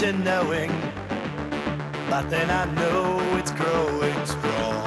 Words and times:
can't 0.00 0.16
begin 0.16 0.24
to 0.24 0.30
knowing, 0.30 0.70
but 2.08 2.28
then 2.30 2.48
I 2.50 2.64
know 2.74 3.20
it's 3.38 3.52
growing 3.52 4.26
strong. 4.26 4.84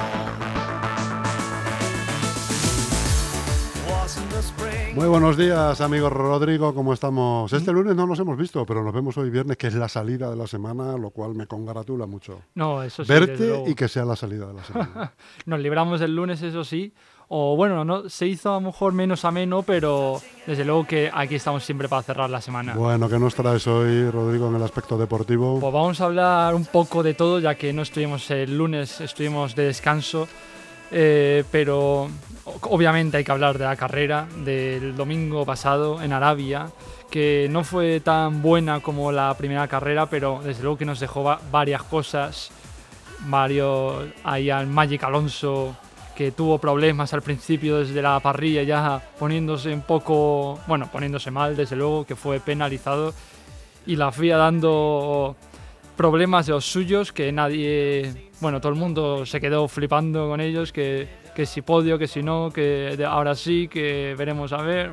Wasn't 3.88 4.30
the 4.30 4.42
spring. 4.42 4.96
Muy 4.96 5.08
buenos 5.08 5.36
días, 5.36 5.80
amigo 5.80 6.10
Rodrigo, 6.10 6.74
¿cómo 6.74 6.92
estamos? 6.92 7.52
Este 7.52 7.72
lunes 7.72 7.94
no 7.94 8.06
nos 8.06 8.18
hemos 8.18 8.36
visto, 8.36 8.64
pero 8.66 8.82
nos 8.82 8.92
vemos 8.92 9.16
hoy 9.16 9.30
viernes, 9.30 9.56
que 9.56 9.68
es 9.68 9.74
la 9.74 9.88
salida 9.88 10.30
de 10.30 10.36
la 10.36 10.46
semana, 10.46 10.96
lo 10.96 11.10
cual 11.10 11.34
me 11.34 11.46
congratula 11.46 12.06
mucho. 12.06 12.40
No, 12.54 12.82
eso 12.82 13.04
sí. 13.04 13.12
Verte 13.12 13.64
y 13.66 13.74
que 13.74 13.88
sea 13.88 14.04
la 14.04 14.16
salida 14.16 14.46
de 14.46 14.54
la 14.54 14.64
semana. 14.64 15.14
Nos 15.46 15.60
libramos 15.60 16.00
el 16.00 16.14
lunes, 16.14 16.42
eso 16.42 16.64
sí. 16.64 16.92
O 17.36 17.56
bueno, 17.56 17.84
no 17.84 18.08
se 18.08 18.28
hizo 18.28 18.50
a 18.50 18.54
lo 18.54 18.60
mejor 18.60 18.92
menos 18.92 19.24
ameno, 19.24 19.62
pero 19.62 20.20
desde 20.46 20.64
luego 20.64 20.86
que 20.86 21.10
aquí 21.12 21.34
estamos 21.34 21.64
siempre 21.64 21.88
para 21.88 22.00
cerrar 22.02 22.30
la 22.30 22.40
semana. 22.40 22.74
bueno, 22.76 23.08
¿qué 23.08 23.18
nos 23.18 23.34
traes 23.34 23.66
hoy, 23.66 24.08
Rodrigo, 24.08 24.48
en 24.50 24.54
el 24.54 24.62
aspecto 24.62 24.96
deportivo? 24.96 25.58
Pues 25.58 25.72
vamos 25.72 26.00
a 26.00 26.04
hablar 26.04 26.54
un 26.54 26.64
poco 26.64 27.02
de 27.02 27.14
todo, 27.14 27.40
ya 27.40 27.56
que 27.56 27.72
no 27.72 27.82
estuvimos 27.82 28.30
el 28.30 28.56
lunes, 28.56 29.00
estuvimos 29.00 29.56
de 29.56 29.64
descanso. 29.64 30.28
Eh, 30.92 31.42
pero 31.50 32.08
obviamente 32.60 33.16
hay 33.16 33.24
que 33.24 33.32
hablar 33.32 33.58
de 33.58 33.64
la 33.64 33.74
carrera 33.74 34.28
del 34.44 34.94
domingo 34.94 35.44
pasado 35.44 36.00
en 36.02 36.12
Arabia, 36.12 36.68
que 37.10 37.48
no 37.50 37.64
fue 37.64 37.98
tan 37.98 38.42
buena 38.42 38.78
como 38.78 39.10
la 39.10 39.34
primera 39.36 39.66
carrera, 39.66 40.06
pero 40.06 40.40
desde 40.44 40.62
luego 40.62 40.78
que 40.78 40.84
nos 40.84 41.00
dejó 41.00 41.24
va- 41.24 41.40
varias 41.50 41.82
cosas. 41.82 42.52
Varios, 43.26 44.04
ahí 44.22 44.50
al 44.50 44.66
Magic 44.68 45.02
Alonso, 45.02 45.74
que 46.14 46.30
tuvo 46.30 46.58
problemas 46.58 47.12
al 47.12 47.22
principio 47.22 47.78
desde 47.78 48.00
la 48.00 48.20
parrilla, 48.20 48.62
ya 48.62 49.02
poniéndose 49.18 49.72
un 49.72 49.82
poco, 49.82 50.60
bueno, 50.66 50.88
poniéndose 50.90 51.30
mal, 51.30 51.56
desde 51.56 51.76
luego, 51.76 52.04
que 52.04 52.14
fue 52.14 52.40
penalizado. 52.40 53.12
Y 53.86 53.96
la 53.96 54.12
FIA 54.12 54.36
dando 54.36 55.36
problemas 55.96 56.46
de 56.46 56.52
los 56.52 56.64
suyos 56.64 57.12
que 57.12 57.32
nadie, 57.32 58.30
bueno, 58.40 58.60
todo 58.60 58.72
el 58.72 58.78
mundo 58.78 59.26
se 59.26 59.40
quedó 59.40 59.68
flipando 59.68 60.28
con 60.28 60.40
ellos, 60.40 60.72
que, 60.72 61.08
que 61.34 61.46
si 61.46 61.62
podio, 61.62 61.98
que 61.98 62.06
si 62.06 62.22
no, 62.22 62.50
que 62.52 62.96
ahora 63.06 63.34
sí, 63.34 63.68
que 63.68 64.14
veremos 64.16 64.52
a 64.52 64.62
ver. 64.62 64.92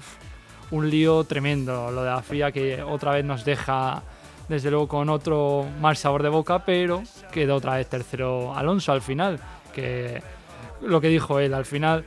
Un 0.71 0.89
lío 0.89 1.25
tremendo 1.25 1.91
lo 1.91 2.01
de 2.01 2.09
la 2.09 2.21
FIA 2.21 2.51
que 2.53 2.81
otra 2.81 3.11
vez 3.11 3.25
nos 3.25 3.43
deja, 3.43 4.01
desde 4.47 4.71
luego, 4.71 4.87
con 4.87 5.09
otro 5.09 5.65
mal 5.81 5.97
sabor 5.97 6.23
de 6.23 6.29
boca, 6.29 6.63
pero 6.65 7.03
quedó 7.31 7.57
otra 7.57 7.75
vez 7.75 7.89
tercero 7.89 8.55
Alonso 8.55 8.93
al 8.93 9.01
final, 9.01 9.37
que 9.73 10.21
lo 10.81 10.99
que 11.01 11.07
dijo 11.09 11.39
él 11.39 11.53
al 11.53 11.65
final, 11.65 12.03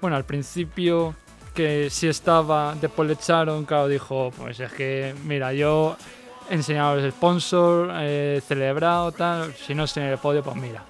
bueno, 0.00 0.16
al 0.16 0.24
principio 0.24 1.14
que 1.54 1.88
si 1.90 2.06
estaba, 2.08 2.74
después 2.80 3.06
le 3.08 3.14
echaron, 3.14 3.64
claro, 3.64 3.88
dijo, 3.88 4.30
pues 4.36 4.60
es 4.60 4.72
que, 4.72 5.14
mira, 5.24 5.52
yo 5.54 5.96
he 6.50 6.54
enseñado 6.54 6.96
los 6.96 7.12
sponsors, 7.14 7.92
he 8.02 8.42
celebrado, 8.46 9.10
tal, 9.12 9.54
si 9.54 9.74
no 9.74 9.84
estoy 9.84 10.02
en 10.04 10.10
el 10.10 10.18
podio, 10.18 10.42
pues 10.42 10.56
mira. 10.56 10.82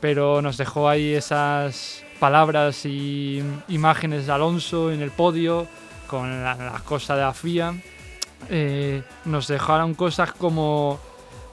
Pero 0.00 0.40
nos 0.42 0.56
dejó 0.56 0.88
ahí 0.88 1.12
esas 1.14 2.04
palabras 2.20 2.86
y 2.86 3.42
imágenes 3.68 4.26
de 4.26 4.32
Alonso 4.32 4.92
en 4.92 5.02
el 5.02 5.10
podio, 5.10 5.66
con 6.06 6.42
la- 6.44 6.54
las 6.54 6.82
cosas 6.82 7.16
de 7.16 7.22
la 7.22 7.32
FIA. 7.34 7.74
Eh, 8.50 9.02
nos 9.24 9.48
dejaron 9.48 9.94
cosas 9.94 10.32
como 10.32 11.00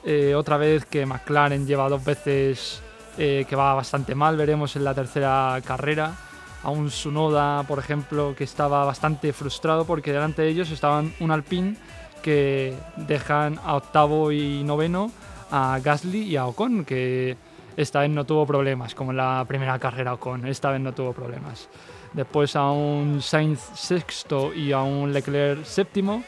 eh, 0.04 0.34
otra 0.34 0.56
vez 0.56 0.84
que 0.86 1.04
McLaren 1.06 1.66
lleva 1.66 1.88
dos 1.88 2.02
veces 2.04 2.82
eh, 3.22 3.44
que 3.46 3.54
va 3.54 3.74
bastante 3.74 4.14
mal, 4.14 4.34
veremos 4.38 4.76
en 4.76 4.84
la 4.84 4.94
tercera 4.94 5.60
carrera. 5.62 6.14
A 6.62 6.70
un 6.70 6.90
Sunoda, 6.90 7.64
por 7.64 7.78
ejemplo, 7.78 8.34
que 8.34 8.44
estaba 8.44 8.82
bastante 8.86 9.34
frustrado 9.34 9.84
porque 9.84 10.10
delante 10.10 10.40
de 10.40 10.48
ellos 10.48 10.70
estaban 10.70 11.12
un 11.20 11.30
Alpine 11.30 11.76
que 12.22 12.74
dejan 12.96 13.60
a 13.62 13.76
octavo 13.76 14.32
y 14.32 14.64
noveno 14.64 15.12
a 15.50 15.78
Gasly 15.84 16.22
y 16.22 16.36
a 16.36 16.46
Ocon, 16.46 16.86
que 16.86 17.36
esta 17.76 18.00
vez 18.00 18.08
no 18.08 18.24
tuvo 18.24 18.46
problemas, 18.46 18.94
como 18.94 19.10
en 19.10 19.18
la 19.18 19.44
primera 19.46 19.78
carrera 19.78 20.14
Ocon, 20.14 20.46
esta 20.46 20.70
vez 20.70 20.80
no 20.80 20.94
tuvo 20.94 21.12
problemas. 21.12 21.68
Después 22.14 22.56
a 22.56 22.70
un 22.70 23.20
Sainz 23.20 23.60
sexto 23.74 24.54
y 24.54 24.72
a 24.72 24.80
un 24.80 25.12
Leclerc 25.12 25.62
séptimo, 25.66 26.24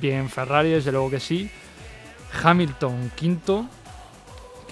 bien 0.00 0.28
Ferrari, 0.28 0.70
desde 0.70 0.90
luego 0.90 1.08
que 1.08 1.20
sí. 1.20 1.48
Hamilton 2.42 3.12
quinto, 3.14 3.66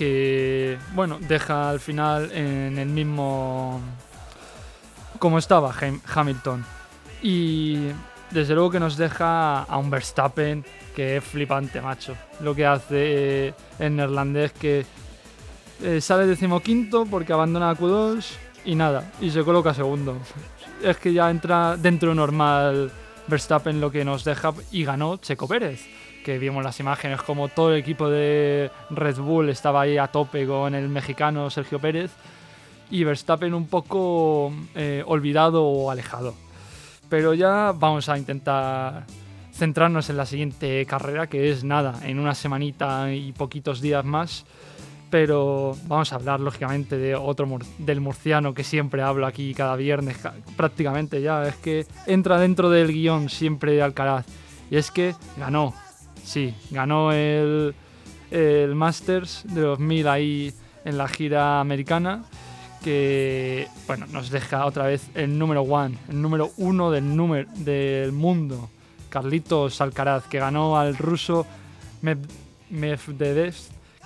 que 0.00 0.78
bueno, 0.94 1.18
deja 1.20 1.68
al 1.68 1.78
final 1.78 2.32
en 2.32 2.78
el 2.78 2.88
mismo 2.88 3.82
como 5.18 5.36
estaba 5.36 5.70
Ham- 5.74 6.00
Hamilton. 6.14 6.64
Y 7.22 7.88
desde 8.30 8.54
luego 8.54 8.70
que 8.70 8.80
nos 8.80 8.96
deja 8.96 9.60
a 9.64 9.76
un 9.76 9.90
Verstappen 9.90 10.64
que 10.96 11.18
es 11.18 11.24
flipante, 11.24 11.82
macho. 11.82 12.16
Lo 12.40 12.54
que 12.54 12.64
hace 12.64 13.48
eh, 13.48 13.54
el 13.78 13.94
neerlandés 13.96 14.52
que 14.52 14.86
eh, 15.82 16.00
sale 16.00 16.24
decimoquinto 16.26 17.04
porque 17.04 17.34
abandona 17.34 17.68
a 17.68 17.76
Q2 17.76 18.24
y 18.64 18.76
nada, 18.76 19.12
y 19.20 19.30
se 19.30 19.44
coloca 19.44 19.74
segundo. 19.74 20.16
Es 20.82 20.96
que 20.96 21.12
ya 21.12 21.28
entra 21.30 21.76
dentro 21.76 22.14
normal 22.14 22.90
Verstappen 23.26 23.82
lo 23.82 23.90
que 23.90 24.02
nos 24.02 24.24
deja 24.24 24.54
y 24.70 24.82
ganó 24.82 25.18
Checo 25.18 25.46
Pérez. 25.46 25.84
Que 26.24 26.38
vimos 26.38 26.62
las 26.62 26.78
imágenes 26.80 27.22
como 27.22 27.48
todo 27.48 27.72
el 27.72 27.80
equipo 27.80 28.08
de 28.10 28.70
Red 28.90 29.16
Bull 29.18 29.48
estaba 29.48 29.82
ahí 29.82 29.96
a 29.98 30.06
tope 30.08 30.46
con 30.46 30.74
el 30.74 30.88
mexicano 30.88 31.48
Sergio 31.50 31.78
Pérez 31.78 32.10
y 32.90 33.04
Verstappen 33.04 33.54
un 33.54 33.66
poco 33.68 34.52
eh, 34.74 35.02
olvidado 35.06 35.64
o 35.64 35.90
alejado. 35.90 36.34
Pero 37.08 37.34
ya 37.34 37.72
vamos 37.76 38.08
a 38.08 38.18
intentar 38.18 39.04
centrarnos 39.52 40.10
en 40.10 40.16
la 40.16 40.26
siguiente 40.26 40.84
carrera, 40.86 41.26
que 41.26 41.50
es 41.50 41.64
nada, 41.64 42.00
en 42.04 42.18
una 42.18 42.34
semanita 42.34 43.12
y 43.12 43.32
poquitos 43.32 43.80
días 43.80 44.04
más. 44.04 44.44
Pero 45.10 45.76
vamos 45.86 46.12
a 46.12 46.16
hablar 46.16 46.38
lógicamente 46.38 46.96
de 46.96 47.16
otro 47.16 47.46
mur- 47.46 47.64
del 47.78 48.00
murciano 48.00 48.54
que 48.54 48.62
siempre 48.62 49.02
hablo 49.02 49.26
aquí 49.26 49.54
cada 49.54 49.74
viernes, 49.74 50.18
ca- 50.18 50.34
prácticamente 50.56 51.20
ya. 51.20 51.48
Es 51.48 51.56
que 51.56 51.84
entra 52.06 52.38
dentro 52.38 52.70
del 52.70 52.92
guion 52.92 53.28
siempre 53.28 53.82
Alcaraz. 53.82 54.26
Y 54.70 54.76
es 54.76 54.92
que 54.92 55.16
ganó, 55.36 55.74
sí, 56.30 56.54
ganó 56.70 57.12
el, 57.12 57.74
el 58.30 58.74
Masters 58.74 59.42
de 59.48 59.62
2000 59.62 60.08
ahí 60.08 60.52
en 60.84 60.96
la 60.96 61.08
gira 61.08 61.60
americana 61.60 62.24
que 62.84 63.66
bueno, 63.86 64.06
nos 64.10 64.30
deja 64.30 64.64
otra 64.64 64.86
vez 64.86 65.10
el 65.14 65.38
número 65.38 65.62
one, 65.62 65.98
el 66.08 66.22
número 66.22 66.50
uno 66.56 66.90
del, 66.90 67.14
número, 67.14 67.46
del 67.56 68.12
mundo, 68.12 68.70
Carlitos 69.10 69.80
Alcaraz, 69.80 70.24
que 70.28 70.38
ganó 70.38 70.78
al 70.78 70.96
ruso 70.96 71.46
Med- 72.02 72.26
Medvedev, 72.70 73.54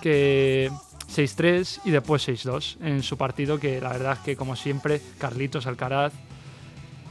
que 0.03 0.71
6-3 1.15 1.83
y 1.85 1.91
después 1.93 2.27
6-2 2.27 2.79
en 2.81 3.03
su 3.05 3.17
partido, 3.17 3.61
que 3.61 3.81
la 3.81 3.91
verdad 3.91 4.15
es 4.15 4.19
que 4.21 4.35
como 4.37 4.57
siempre 4.57 5.01
Carlitos 5.19 5.67
Alcaraz 5.69 6.13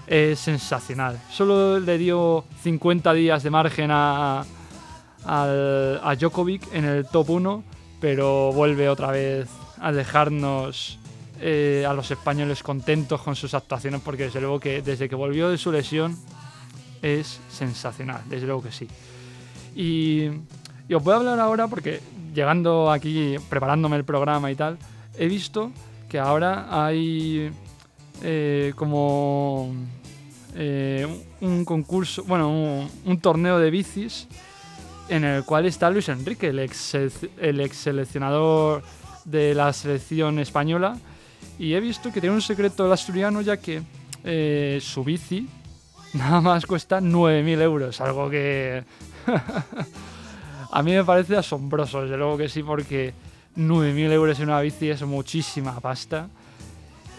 es 0.08 0.40
sensacional. 0.40 1.18
Solo 1.32 1.80
le 1.80 1.98
dio 1.98 2.44
50 2.64 3.14
días 3.14 3.42
de 3.42 3.50
margen 3.50 3.90
a, 3.92 4.44
al- 5.26 6.00
a 6.04 6.16
Djokovic 6.16 6.74
en 6.74 6.86
el 6.86 7.06
top 7.06 7.30
1, 7.32 7.64
pero 8.02 8.52
vuelve 8.54 8.90
otra 8.90 9.12
vez 9.12 9.48
a 9.80 9.92
dejarnos 9.92 11.00
eh, 11.42 11.86
a 11.88 11.94
los 11.94 12.10
españoles 12.12 12.64
contentos 12.64 13.22
con 13.22 13.36
sus 13.36 13.54
actuaciones, 13.54 14.02
porque 14.04 14.24
desde 14.26 14.40
luego 14.42 14.60
que 14.60 14.82
desde 14.82 15.10
que 15.10 15.16
volvió 15.16 15.50
de 15.50 15.58
su 15.58 15.72
lesión 15.72 16.18
es 17.02 17.40
sensacional, 17.50 18.22
desde 18.30 18.46
luego 18.46 18.64
que 18.64 18.72
sí. 18.72 18.88
Y, 19.76 20.30
y 20.88 20.94
os 20.94 21.04
voy 21.04 21.14
a 21.14 21.18
hablar 21.18 21.40
ahora 21.40 21.68
porque 21.68 22.00
llegando 22.34 22.92
aquí, 22.92 23.36
preparándome 23.50 23.98
el 23.98 24.06
programa 24.06 24.52
y 24.52 24.56
tal, 24.56 24.78
he 25.18 25.28
visto 25.28 25.72
que 26.10 26.20
ahora 26.20 26.86
hay 26.86 27.52
eh, 28.22 28.72
como 28.76 29.74
eh, 30.56 31.08
un 31.42 31.66
concurso, 31.66 32.24
bueno, 32.24 32.50
un, 32.50 32.90
un 33.06 33.20
torneo 33.20 33.60
de 33.60 33.70
bicis 33.72 34.28
en 35.10 35.24
el 35.24 35.44
cual 35.44 35.66
está 35.66 35.90
Luis 35.90 36.10
Enrique, 36.10 36.48
el 36.48 36.60
ex, 36.60 36.96
el 36.96 37.60
ex 37.60 37.78
seleccionador 37.78 38.84
de 39.26 39.54
la 39.54 39.74
selección 39.74 40.40
española. 40.40 40.98
Y 41.60 41.74
he 41.74 41.80
visto 41.80 42.12
que 42.12 42.22
tiene 42.22 42.36
un 42.36 42.42
secreto 42.42 42.86
el 42.86 42.92
asturiano, 42.92 43.42
ya 43.42 43.58
que 43.58 43.82
eh, 44.24 44.80
su 44.82 45.04
bici 45.04 45.48
nada 46.14 46.42
más 46.42 46.66
cuesta 46.66 47.00
9.000 47.00 47.62
euros, 47.62 48.02
algo 48.02 48.30
que 48.30 48.84
a 50.72 50.84
mí 50.84 50.92
me 50.92 51.04
parece 51.04 51.36
asombroso, 51.36 52.04
desde 52.04 52.18
luego 52.18 52.38
que 52.38 52.50
sí, 52.50 52.64
porque 52.64 53.14
9.000 53.58 54.12
euros 54.12 54.40
en 54.40 54.50
una 54.50 54.62
bici 54.62 54.90
es 54.90 55.02
muchísima 55.04 55.80
pasta. 55.80 56.28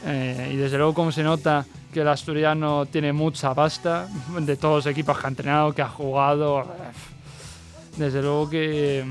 Eh, 0.06 0.50
y 0.52 0.56
desde 0.56 0.76
luego 0.76 0.92
como 0.92 1.10
se 1.12 1.22
nota 1.22 1.64
que 1.92 2.00
el 2.00 2.08
asturiano 2.08 2.84
tiene 2.86 3.12
mucha 3.12 3.54
pasta 3.54 4.06
de 4.38 4.56
todos 4.56 4.84
los 4.84 4.92
equipos 4.92 5.16
que 5.18 5.26
ha 5.26 5.28
entrenado, 5.28 5.72
que 5.72 5.80
ha 5.80 5.88
jugado. 5.88 6.66
Desde 7.96 8.22
luego 8.22 8.50
que 8.50 9.04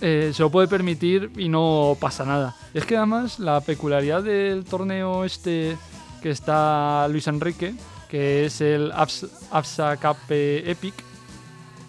eh, 0.00 0.30
se 0.34 0.42
lo 0.42 0.50
puede 0.50 0.68
permitir 0.68 1.30
y 1.36 1.48
no 1.48 1.96
pasa 1.98 2.24
nada. 2.24 2.54
Es 2.74 2.84
que 2.84 2.96
además 2.96 3.38
la 3.38 3.60
peculiaridad 3.60 4.22
del 4.22 4.64
torneo 4.64 5.24
este 5.24 5.76
que 6.22 6.30
está 6.30 7.06
Luis 7.08 7.26
Enrique, 7.28 7.74
que 8.08 8.46
es 8.46 8.60
el 8.60 8.92
Abs- 8.92 9.28
APSA 9.50 9.96
Cup 9.98 10.16
eh, 10.30 10.62
Epic, 10.66 10.94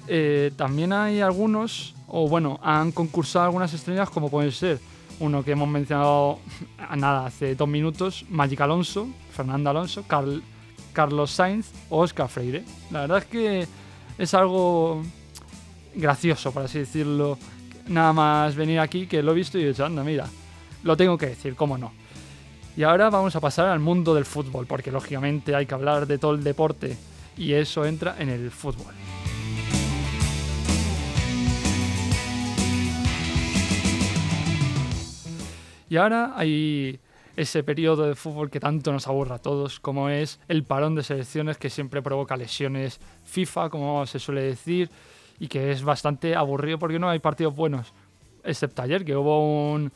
eh, 0.07 0.51
también 0.55 0.93
hay 0.93 1.21
algunos 1.21 1.93
o 2.07 2.27
bueno, 2.29 2.59
han 2.61 2.91
concursado 2.91 3.45
algunas 3.45 3.73
estrellas 3.73 4.09
como 4.09 4.29
pueden 4.29 4.51
ser 4.51 4.79
uno 5.19 5.43
que 5.43 5.51
hemos 5.51 5.67
mencionado 5.67 6.39
nada 6.97 7.25
hace 7.25 7.55
dos 7.55 7.67
minutos, 7.67 8.25
Magic 8.29 8.61
Alonso, 8.61 9.07
Fernando 9.31 9.69
Alonso, 9.69 10.03
Carl- 10.07 10.43
Carlos 10.93 11.31
Sainz 11.31 11.71
o 11.89 11.99
Oscar 12.01 12.29
Freire. 12.29 12.63
La 12.91 13.01
verdad 13.01 13.17
es 13.19 13.25
que 13.25 13.67
es 14.17 14.33
algo 14.33 15.01
gracioso, 15.95 16.51
por 16.51 16.63
así 16.63 16.79
decirlo. 16.79 17.37
Nada 17.87 18.13
más 18.13 18.55
venir 18.55 18.79
aquí 18.79 19.07
que 19.07 19.21
lo 19.21 19.31
he 19.31 19.35
visto 19.35 19.57
y 19.57 19.63
he 19.63 19.67
dicho, 19.67 19.85
anda, 19.85 20.03
mira, 20.03 20.27
lo 20.83 20.97
tengo 20.97 21.17
que 21.17 21.27
decir, 21.27 21.55
cómo 21.55 21.77
no. 21.77 21.93
Y 22.77 22.83
ahora 22.83 23.09
vamos 23.09 23.35
a 23.35 23.39
pasar 23.39 23.67
al 23.67 23.79
mundo 23.79 24.13
del 24.13 24.25
fútbol, 24.25 24.65
porque 24.65 24.91
lógicamente 24.91 25.55
hay 25.55 25.65
que 25.65 25.73
hablar 25.73 26.07
de 26.07 26.17
todo 26.17 26.33
el 26.33 26.43
deporte 26.43 26.97
y 27.37 27.53
eso 27.53 27.85
entra 27.85 28.15
en 28.19 28.29
el 28.29 28.51
fútbol. 28.51 28.93
Y 35.89 35.97
ahora 35.97 36.33
hay 36.35 36.99
ese 37.35 37.63
periodo 37.63 38.07
de 38.07 38.15
fútbol 38.15 38.49
que 38.49 38.59
tanto 38.59 38.91
nos 38.91 39.07
aburra 39.07 39.35
a 39.35 39.41
todos, 39.41 39.79
como 39.79 40.09
es 40.09 40.39
el 40.47 40.63
parón 40.63 40.95
de 40.95 41.03
selecciones 41.03 41.57
que 41.57 41.69
siempre 41.69 42.01
provoca 42.01 42.35
lesiones 42.35 42.99
FIFA, 43.23 43.69
como 43.69 44.05
se 44.05 44.19
suele 44.19 44.41
decir, 44.41 44.89
y 45.39 45.47
que 45.47 45.71
es 45.71 45.83
bastante 45.83 46.35
aburrido 46.35 46.79
porque 46.79 46.99
no 46.99 47.09
hay 47.09 47.19
partidos 47.19 47.55
buenos. 47.55 47.93
Excepto 48.43 48.81
ayer, 48.81 49.03
que 49.03 49.15
hubo 49.15 49.73
un 49.73 49.91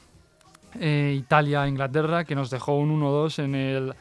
eh, 0.80 1.16
Italia-Inglaterra 1.18 2.26
que 2.26 2.36
nos 2.36 2.50
dejó 2.50 2.78
un 2.78 3.02
1-2 3.02 3.44
en 3.44 3.56
el 3.56 3.94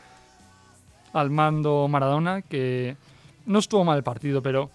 al 1.12 1.30
mando 1.30 1.88
Maradona, 1.88 2.42
que 2.42 2.96
no 3.46 3.58
estuvo 3.58 3.84
mal 3.84 3.96
el 3.96 4.04
partido, 4.04 4.42
pero 4.42 4.70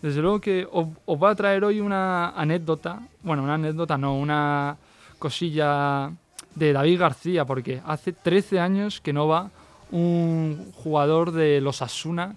desde 0.00 0.20
luego 0.20 0.40
que 0.40 0.66
os, 0.70 0.86
os 1.04 1.18
voy 1.18 1.30
a 1.30 1.34
traer 1.34 1.64
hoy 1.64 1.80
una 1.80 2.30
anécdota, 2.30 3.00
bueno, 3.22 3.42
una 3.42 3.54
anécdota 3.54 3.98
no, 3.98 4.16
una 4.16 4.76
cosilla 5.18 6.10
de 6.54 6.72
David 6.72 7.00
García, 7.00 7.44
porque 7.44 7.80
hace 7.84 8.12
13 8.12 8.60
años 8.60 9.00
que 9.00 9.12
no 9.12 9.26
va 9.26 9.50
un 9.90 10.72
jugador 10.74 11.32
de 11.32 11.60
los 11.60 11.82
Asuna 11.82 12.36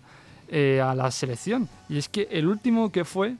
a 0.51 0.93
la 0.95 1.09
selección. 1.11 1.67
Y 1.89 1.97
es 1.97 2.07
que 2.07 2.27
el 2.31 2.47
último 2.47 2.91
que 2.91 3.03
fue 3.03 3.35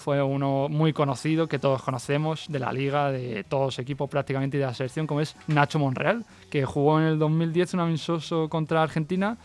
fue 0.00 0.22
uno 0.22 0.68
muy 0.70 0.94
conocido 0.94 1.46
que 1.46 1.58
todos 1.58 1.82
conocemos 1.82 2.46
de 2.48 2.58
la 2.58 2.72
liga, 2.72 3.12
de 3.12 3.44
todos 3.44 3.66
los 3.66 3.78
equipos 3.78 4.08
prácticamente 4.08 4.56
y 4.56 4.60
de 4.60 4.66
la 4.66 4.72
selección, 4.72 5.06
como 5.06 5.20
es 5.20 5.36
Nacho 5.46 5.78
Monreal, 5.78 6.24
que 6.48 6.64
jugó 6.64 6.98
en 6.98 7.06
el 7.06 7.18
2010 7.18 7.74
un 7.74 7.80
amistoso 7.80 8.48
contra 8.48 8.82
Argentina 8.82 9.36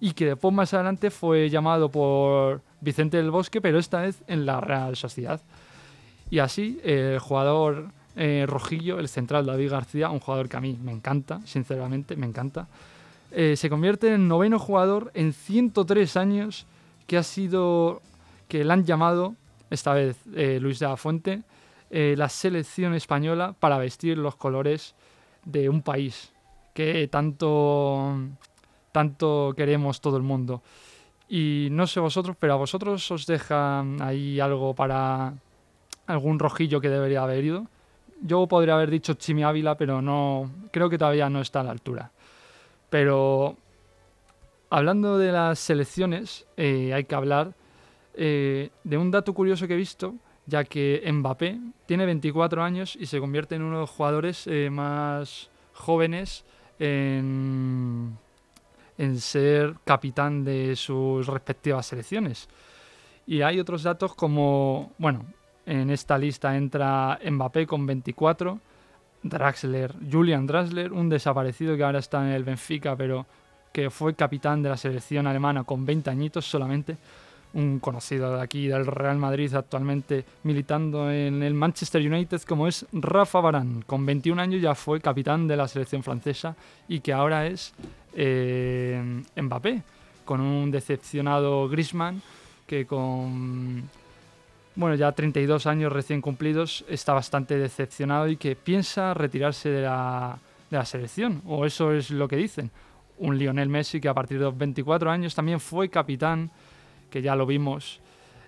y 0.00 0.12
que 0.12 0.26
después 0.26 0.52
más 0.52 0.74
adelante 0.74 1.10
fue 1.10 1.48
llamado 1.48 1.88
por 1.88 2.60
Vicente 2.80 3.18
del 3.18 3.30
Bosque, 3.30 3.60
pero 3.60 3.78
esta 3.78 4.02
vez 4.02 4.22
en 4.26 4.44
la 4.44 4.60
Real 4.60 4.96
Sociedad. 4.96 5.40
Y 6.28 6.40
así 6.40 6.80
el 6.82 7.20
jugador 7.20 7.92
eh, 8.16 8.46
rojillo, 8.48 8.98
el 8.98 9.08
central 9.08 9.46
David 9.46 9.70
García, 9.70 10.10
un 10.10 10.18
jugador 10.18 10.48
que 10.48 10.56
a 10.56 10.60
mí 10.60 10.76
me 10.82 10.90
encanta, 10.90 11.40
sinceramente, 11.44 12.16
me 12.16 12.26
encanta, 12.26 12.66
eh, 13.30 13.54
se 13.56 13.70
convierte 13.70 14.12
en 14.12 14.26
noveno 14.26 14.58
jugador 14.58 15.12
en 15.14 15.32
103 15.32 16.16
años 16.16 16.66
que 17.06 17.16
ha 17.16 17.22
sido, 17.22 18.02
que 18.48 18.64
le 18.64 18.72
han 18.72 18.84
llamado, 18.84 19.36
esta 19.74 19.92
vez 19.94 20.16
eh, 20.34 20.58
Luis 20.60 20.78
de 20.78 20.86
la 20.86 20.96
Fuente, 20.96 21.42
eh, 21.90 22.14
la 22.16 22.28
selección 22.28 22.94
española 22.94 23.54
para 23.58 23.78
vestir 23.78 24.18
los 24.18 24.36
colores 24.36 24.94
de 25.44 25.68
un 25.68 25.82
país 25.82 26.32
que 26.72 27.06
tanto, 27.08 28.16
tanto 28.90 29.54
queremos 29.56 30.00
todo 30.00 30.16
el 30.16 30.22
mundo. 30.22 30.62
Y 31.28 31.68
no 31.70 31.86
sé 31.86 32.00
vosotros, 32.00 32.36
pero 32.38 32.54
a 32.54 32.56
vosotros 32.56 33.10
os 33.10 33.26
deja 33.26 33.84
ahí 34.00 34.40
algo 34.40 34.74
para 34.74 35.34
algún 36.06 36.38
rojillo 36.38 36.80
que 36.80 36.88
debería 36.88 37.22
haber 37.22 37.44
ido. 37.44 37.66
Yo 38.20 38.46
podría 38.46 38.74
haber 38.74 38.90
dicho 38.90 39.14
Chimi 39.14 39.42
Ávila, 39.42 39.76
pero 39.76 40.02
no 40.02 40.50
creo 40.70 40.90
que 40.90 40.98
todavía 40.98 41.30
no 41.30 41.40
está 41.40 41.60
a 41.60 41.64
la 41.64 41.70
altura. 41.70 42.10
Pero 42.90 43.56
hablando 44.70 45.18
de 45.18 45.32
las 45.32 45.58
selecciones, 45.58 46.46
eh, 46.56 46.92
hay 46.92 47.04
que 47.04 47.14
hablar 47.14 47.54
eh, 48.16 48.70
de 48.84 48.98
un 48.98 49.10
dato 49.10 49.34
curioso 49.34 49.66
que 49.66 49.74
he 49.74 49.76
visto, 49.76 50.14
ya 50.46 50.64
que 50.64 51.02
Mbappé 51.10 51.58
tiene 51.86 52.06
24 52.06 52.62
años 52.62 52.96
y 52.96 53.06
se 53.06 53.18
convierte 53.18 53.54
en 53.54 53.62
uno 53.62 53.76
de 53.76 53.80
los 53.82 53.90
jugadores 53.90 54.46
eh, 54.46 54.68
más 54.70 55.50
jóvenes 55.72 56.44
en, 56.78 58.16
en 58.98 59.20
ser 59.20 59.74
capitán 59.84 60.44
de 60.44 60.76
sus 60.76 61.26
respectivas 61.26 61.86
selecciones. 61.86 62.48
Y 63.26 63.42
hay 63.42 63.58
otros 63.58 63.82
datos 63.82 64.14
como, 64.14 64.92
bueno, 64.98 65.24
en 65.66 65.90
esta 65.90 66.18
lista 66.18 66.56
entra 66.56 67.18
Mbappé 67.24 67.66
con 67.66 67.86
24, 67.86 68.60
Draxler, 69.22 69.94
Julian 70.10 70.46
Draxler, 70.46 70.92
un 70.92 71.08
desaparecido 71.08 71.76
que 71.76 71.84
ahora 71.84 71.98
está 71.98 72.22
en 72.26 72.32
el 72.32 72.44
Benfica, 72.44 72.94
pero 72.94 73.26
que 73.72 73.90
fue 73.90 74.14
capitán 74.14 74.62
de 74.62 74.68
la 74.68 74.76
selección 74.76 75.26
alemana 75.26 75.64
con 75.64 75.84
20 75.84 76.10
añitos 76.10 76.44
solamente, 76.44 76.96
un 77.54 77.78
conocido 77.78 78.36
de 78.36 78.42
aquí 78.42 78.68
del 78.68 78.86
Real 78.86 79.16
Madrid 79.16 79.54
actualmente 79.54 80.24
militando 80.42 81.10
en 81.10 81.42
el 81.42 81.54
Manchester 81.54 82.02
United 82.02 82.42
como 82.42 82.68
es 82.68 82.86
Rafa 82.92 83.40
Varane, 83.40 83.82
con 83.86 84.04
21 84.04 84.40
años 84.40 84.60
ya 84.60 84.74
fue 84.74 85.00
capitán 85.00 85.46
de 85.46 85.56
la 85.56 85.68
selección 85.68 86.02
francesa 86.02 86.56
y 86.88 87.00
que 87.00 87.12
ahora 87.12 87.46
es 87.46 87.72
eh, 88.14 89.22
Mbappé, 89.36 89.82
con 90.24 90.40
un 90.40 90.70
decepcionado 90.70 91.68
Griezmann 91.68 92.20
que 92.66 92.86
con 92.86 93.88
bueno, 94.76 94.96
ya 94.96 95.12
32 95.12 95.66
años 95.66 95.92
recién 95.92 96.20
cumplidos, 96.20 96.84
está 96.88 97.12
bastante 97.12 97.56
decepcionado 97.56 98.28
y 98.28 98.36
que 98.36 98.56
piensa 98.56 99.14
retirarse 99.14 99.68
de 99.68 99.82
la, 99.82 100.36
de 100.68 100.76
la 100.76 100.84
selección, 100.84 101.42
o 101.46 101.64
eso 101.64 101.92
es 101.92 102.10
lo 102.10 102.26
que 102.26 102.36
dicen. 102.36 102.70
Un 103.18 103.38
Lionel 103.38 103.68
Messi 103.68 104.00
que 104.00 104.08
a 104.08 104.14
partir 104.14 104.38
de 104.38 104.46
los 104.46 104.58
24 104.58 105.10
años 105.12 105.32
también 105.32 105.60
fue 105.60 105.88
capitán, 105.88 106.50
que 107.10 107.22
ya 107.22 107.36
lo 107.36 107.46
vimos, 107.46 108.00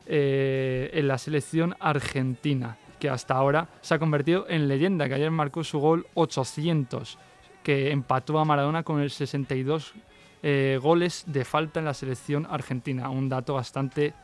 eh, 0.07 0.91
en 0.93 1.09
la 1.09 1.19
selección 1.19 1.75
argentina, 1.81 2.79
que 3.01 3.11
hasta 3.11 3.35
ahora 3.35 3.69
se 3.81 3.95
ha 3.95 3.99
convertido 3.99 4.47
en 4.49 4.69
leyenda, 4.69 5.09
que 5.09 5.15
ayer 5.15 5.31
marcó 5.31 5.65
su 5.65 5.79
gol 5.79 6.07
800, 6.15 7.19
que 7.63 7.91
empató 7.91 8.39
a 8.39 8.45
Maradona 8.45 8.85
con 8.85 9.01
el 9.01 9.11
62 9.11 9.95
eh, 10.43 10.79
goles 10.81 11.25
de 11.27 11.45
falta 11.45 11.81
en 11.81 11.87
la 11.87 11.95
selección 11.95 12.47
argentina, 12.49 13.11
un 13.11 13.29
dato 13.29 13.55
bastante 13.55 14.15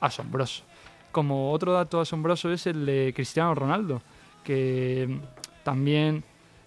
asombroso. 0.00 0.62
Como 1.10 1.50
otro 1.50 1.72
dato 1.72 2.00
asombroso 2.00 2.52
es 2.52 2.68
el 2.68 2.86
de 2.86 3.12
Cristiano 3.14 3.54
Ronaldo, 3.56 4.02
que 4.44 5.18
también 5.64 6.22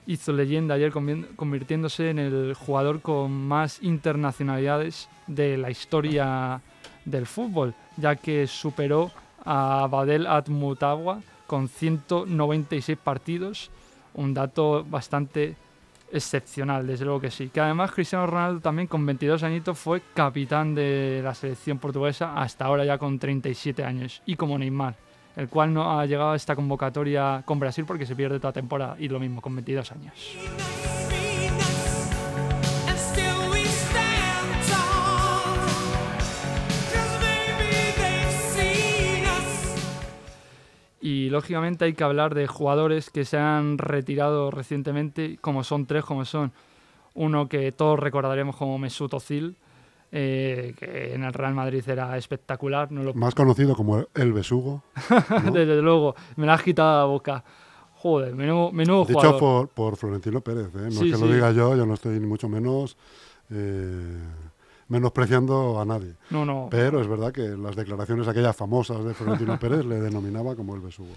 hizo 0.07 0.33
leyenda 0.33 0.75
ayer 0.75 0.91
convirtiéndose 0.91 2.09
en 2.09 2.19
el 2.19 2.53
jugador 2.53 3.01
con 3.01 3.31
más 3.31 3.81
internacionalidades 3.81 5.09
de 5.27 5.57
la 5.57 5.69
historia 5.69 6.61
del 7.07 7.25
fútbol, 7.25 7.73
ya 7.95 8.15
que 8.15 8.45
superó 8.47 9.11
a 9.43 9.87
Badel 9.89 10.27
Atmutawa 10.27 11.21
con 11.47 11.69
196 11.69 12.97
partidos, 12.97 13.71
un 14.13 14.33
dato 14.33 14.83
bastante 14.83 15.55
excepcional, 16.11 16.85
desde 16.85 17.05
luego 17.05 17.21
que 17.21 17.31
sí. 17.31 17.49
Que 17.49 17.61
además 17.61 17.91
Cristiano 17.91 18.27
Ronaldo 18.27 18.59
también 18.59 18.87
con 18.87 19.05
22 19.05 19.43
añitos 19.43 19.77
fue 19.77 20.01
capitán 20.13 20.75
de 20.75 21.21
la 21.23 21.33
selección 21.33 21.79
portuguesa 21.79 22.33
hasta 22.35 22.65
ahora 22.65 22.85
ya 22.85 22.97
con 22.97 23.17
37 23.17 23.83
años. 23.83 24.21
Y 24.25 24.35
como 24.35 24.57
Neymar, 24.57 24.95
el 25.35 25.47
cual 25.47 25.73
no 25.73 25.99
ha 25.99 26.05
llegado 26.05 26.31
a 26.31 26.35
esta 26.35 26.55
convocatoria 26.55 27.41
con 27.45 27.59
Brasil 27.59 27.85
porque 27.85 28.05
se 28.05 28.15
pierde 28.15 28.39
toda 28.39 28.53
temporada 28.53 28.95
y 28.99 29.07
lo 29.07 29.19
mismo 29.19 29.41
con 29.41 29.55
22 29.55 29.91
años. 29.93 30.86
Y 41.07 41.29
lógicamente 41.29 41.85
hay 41.85 41.93
que 41.93 42.03
hablar 42.03 42.35
de 42.35 42.47
jugadores 42.47 43.09
que 43.09 43.23
se 43.23 43.37
han 43.37 43.77
retirado 43.77 44.51
recientemente, 44.51 45.37
como 45.39 45.63
son 45.63 45.85
tres, 45.85 46.03
como 46.03 46.25
son 46.25 46.51
uno 47.13 47.47
que 47.47 47.71
todos 47.71 47.97
recordaremos 47.97 48.57
como 48.57 48.77
Mesut 48.77 49.13
Özil, 49.13 49.55
eh, 50.11 50.73
que 50.77 51.13
en 51.13 51.23
el 51.23 51.31
Real 51.31 51.53
Madrid 51.53 51.81
era 51.87 52.17
espectacular. 52.17 52.91
No 52.91 53.03
lo... 53.03 53.13
Más 53.13 53.35
conocido 53.35 53.73
como 53.73 54.05
el 54.13 54.33
Besugo. 54.33 54.83
¿no? 55.45 55.51
Desde 55.51 55.81
luego, 55.81 56.13
me 56.35 56.45
la 56.45 56.55
has 56.55 56.63
quitado 56.63 56.99
la 56.99 57.05
boca. 57.05 57.41
Joder, 57.93 58.35
menudo, 58.35 58.73
menudo 58.73 59.05
Dicho 59.05 59.17
jugador. 59.17 59.39
por, 59.39 59.69
por 59.69 59.95
Florentino 59.95 60.41
Pérez, 60.41 60.75
¿eh? 60.75 60.89
no 60.89 60.91
Sí, 60.91 61.05
es 61.05 61.11
que 61.13 61.17
sí. 61.19 61.25
lo 61.25 61.33
diga 61.33 61.53
yo, 61.53 61.73
yo 61.77 61.85
no 61.85 61.93
estoy 61.93 62.19
ni 62.19 62.27
mucho 62.27 62.49
menos 62.49 62.97
eh, 63.49 64.19
menospreciando 64.87 65.79
a 65.79 65.85
nadie. 65.85 66.13
No, 66.29 66.45
no. 66.45 66.67
Pero 66.71 67.01
es 67.01 67.07
verdad 67.07 67.31
que 67.31 67.41
las 67.41 67.75
declaraciones 67.75 68.27
aquellas 68.27 68.55
famosas 68.55 69.03
de 69.03 69.13
Florentino 69.13 69.59
Pérez 69.59 69.85
le 69.85 69.99
denominaba 69.99 70.55
como 70.55 70.75
el 70.75 70.81
Besugo. 70.81 71.13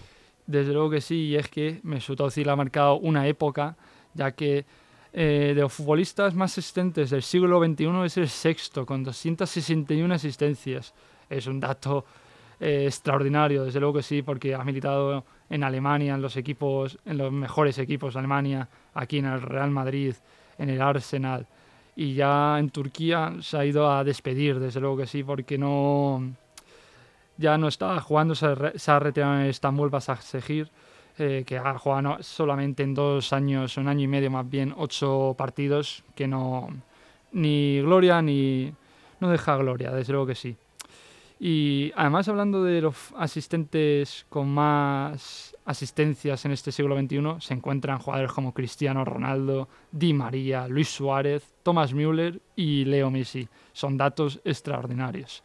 Desde 0.46 0.72
luego 0.72 0.90
que 0.90 1.00
sí, 1.00 1.28
y 1.28 1.36
es 1.36 1.48
que 1.48 1.80
Mesut 1.84 2.20
Özil 2.20 2.48
ha 2.48 2.56
marcado 2.56 2.96
una 2.96 3.26
época, 3.26 3.76
ya 4.14 4.32
que 4.32 4.64
eh, 5.12 5.52
de 5.54 5.60
los 5.60 5.72
futbolistas 5.72 6.34
más 6.34 6.52
asistentes 6.52 7.10
del 7.10 7.22
siglo 7.22 7.64
XXI 7.64 8.04
es 8.04 8.16
el 8.16 8.28
sexto, 8.28 8.86
con 8.86 9.04
261 9.04 10.12
asistencias. 10.12 10.94
Es 11.28 11.46
un 11.46 11.60
dato 11.60 12.04
eh, 12.58 12.84
extraordinario, 12.86 13.64
desde 13.64 13.80
luego 13.80 13.96
que 13.96 14.02
sí, 14.02 14.22
porque 14.22 14.54
ha 14.54 14.64
militado 14.64 15.24
en 15.48 15.64
Alemania, 15.64 16.14
en 16.14 16.22
los 16.22 16.36
equipos, 16.36 16.98
en 17.04 17.18
los 17.18 17.32
mejores 17.32 17.78
equipos 17.78 18.14
de 18.14 18.20
Alemania, 18.20 18.68
aquí 18.94 19.18
en 19.18 19.26
el 19.26 19.42
Real 19.42 19.70
Madrid, 19.70 20.14
en 20.58 20.70
el 20.70 20.80
Arsenal, 20.80 21.46
y 22.00 22.14
ya 22.14 22.58
en 22.58 22.70
Turquía 22.70 23.34
se 23.42 23.58
ha 23.58 23.66
ido 23.66 23.90
a 23.92 24.02
despedir, 24.04 24.58
desde 24.58 24.80
luego 24.80 24.96
que 24.96 25.06
sí, 25.06 25.22
porque 25.22 25.58
no 25.58 26.32
ya 27.36 27.58
no 27.58 27.68
está 27.68 28.00
jugando, 28.00 28.34
se, 28.34 28.46
ha 28.46 28.98
retirado 28.98 29.34
en 29.34 29.46
Estambul 29.46 29.90
Basaksehir, 29.90 30.70
eh, 31.18 31.44
que 31.46 31.58
ha 31.58 31.78
jugado 31.78 32.22
solamente 32.22 32.84
en 32.84 32.94
dos 32.94 33.34
años, 33.34 33.76
un 33.76 33.86
año 33.86 34.04
y 34.04 34.08
medio 34.08 34.30
más 34.30 34.48
bien, 34.48 34.72
ocho 34.78 35.34
partidos, 35.36 36.02
que 36.14 36.26
no 36.26 36.68
ni 37.32 37.82
gloria 37.82 38.22
ni 38.22 38.72
no 39.20 39.28
deja 39.28 39.58
gloria, 39.58 39.90
desde 39.90 40.14
luego 40.14 40.28
que 40.28 40.36
sí. 40.36 40.56
Y 41.38 41.92
además 41.96 42.28
hablando 42.28 42.64
de 42.64 42.80
los 42.80 42.96
asistentes 43.14 44.24
con 44.30 44.48
más 44.48 45.54
asistencias 45.70 46.44
en 46.44 46.52
este 46.52 46.72
siglo 46.72 46.98
XXI, 46.98 47.36
se 47.40 47.54
encuentran 47.54 47.98
jugadores 47.98 48.32
como 48.32 48.52
Cristiano 48.52 49.04
Ronaldo, 49.04 49.68
Di 49.92 50.12
María, 50.12 50.68
Luis 50.68 50.88
Suárez, 50.88 51.44
Thomas 51.62 51.94
Müller 51.94 52.40
y 52.56 52.84
Leo 52.84 53.10
Messi. 53.10 53.48
Son 53.72 53.96
datos 53.96 54.40
extraordinarios. 54.44 55.42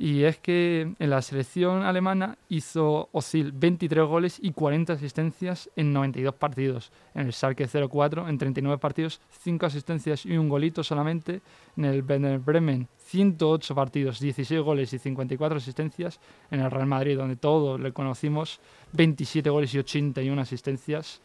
Y 0.00 0.22
es 0.22 0.38
que 0.38 0.94
en 0.96 1.10
la 1.10 1.20
selección 1.20 1.82
alemana 1.82 2.38
hizo 2.48 3.08
Ozil 3.10 3.50
23 3.50 4.06
goles 4.06 4.38
y 4.40 4.52
40 4.52 4.92
asistencias 4.92 5.68
en 5.74 5.92
92 5.92 6.34
partidos. 6.36 6.92
En 7.16 7.26
el 7.26 7.32
Schalke 7.32 7.66
04 7.66 8.28
en 8.28 8.38
39 8.38 8.78
partidos, 8.78 9.20
5 9.40 9.66
asistencias 9.66 10.24
y 10.24 10.36
un 10.36 10.48
golito 10.48 10.84
solamente. 10.84 11.40
En 11.76 11.84
el 11.84 12.04
Werder 12.04 12.38
Bremen 12.38 12.86
108 12.96 13.74
partidos, 13.74 14.20
16 14.20 14.60
goles 14.60 14.92
y 14.92 15.00
54 15.00 15.58
asistencias. 15.58 16.20
En 16.52 16.60
el 16.60 16.70
Real 16.70 16.86
Madrid, 16.86 17.16
donde 17.16 17.34
todos 17.34 17.80
le 17.80 17.92
conocimos, 17.92 18.60
27 18.92 19.50
goles 19.50 19.74
y 19.74 19.78
81 19.78 20.40
asistencias. 20.40 21.20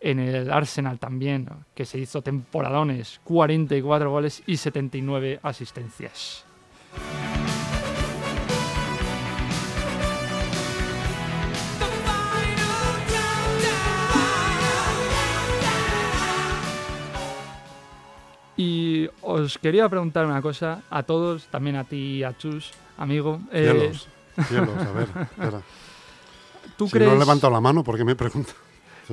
En 0.00 0.20
el 0.20 0.52
Arsenal 0.52 1.00
también, 1.00 1.48
que 1.74 1.84
se 1.84 1.98
hizo 1.98 2.22
temporadones, 2.22 3.20
44 3.24 4.08
goles 4.12 4.44
y 4.46 4.58
79 4.58 5.40
asistencias. 5.42 6.44
Y 18.56 19.08
os 19.22 19.58
quería 19.58 19.88
preguntar 19.88 20.24
una 20.26 20.40
cosa 20.40 20.82
a 20.90 21.02
todos, 21.02 21.46
también 21.48 21.76
a 21.76 21.84
ti, 21.84 22.22
a 22.24 22.36
Chus, 22.36 22.70
amigo. 22.96 23.40
eh, 23.52 23.70
Cielos, 23.70 24.08
cielos, 24.48 24.76
a 24.78 24.92
ver, 24.92 25.08
espera. 25.22 25.60
¿Tú 26.76 26.86
Si 26.86 26.92
crees? 26.92 27.10
no 27.10 27.16
he 27.16 27.18
levantado 27.18 27.52
la 27.52 27.60
mano, 27.60 27.84
¿por 27.84 27.96
qué 27.96 28.04
me 28.04 28.16
preguntas? 28.16 28.54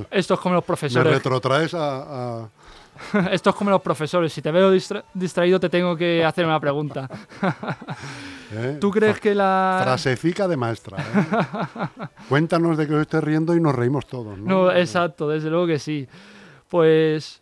Esto 0.09 0.33
es 0.33 0.39
como 0.39 0.55
los 0.55 0.63
Me 0.63 0.67
profesores. 0.67 1.13
retrotraes 1.13 1.73
a, 1.73 2.41
a- 2.43 2.49
Esto 3.31 3.49
es 3.51 3.55
como 3.55 3.69
los 3.69 3.81
profesores. 3.81 4.31
Si 4.33 4.41
te 4.41 4.51
veo 4.51 4.71
distra- 4.73 5.03
distraído, 5.13 5.59
te 5.59 5.69
tengo 5.69 5.95
que 5.95 6.23
hacer 6.23 6.45
una 6.45 6.59
pregunta. 6.59 7.09
¿eh? 8.53 8.77
¿Tú 8.79 8.91
crees 8.91 9.19
que 9.19 9.35
la. 9.35 9.79
Frasecica 9.83 10.47
de 10.47 10.57
maestra. 10.57 10.97
¿eh? 10.97 12.03
Cuéntanos 12.29 12.77
de 12.77 12.87
que 12.87 12.93
os 12.95 13.01
estés 13.01 13.23
riendo 13.23 13.55
y 13.55 13.59
nos 13.61 13.75
reímos 13.75 14.05
todos. 14.07 14.37
¿no? 14.37 14.45
No, 14.65 14.71
exacto, 14.71 15.27
desde 15.27 15.49
luego 15.49 15.67
que 15.67 15.79
sí. 15.79 16.07
Pues. 16.69 17.41